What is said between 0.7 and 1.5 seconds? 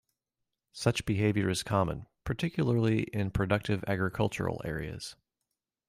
Such behaviour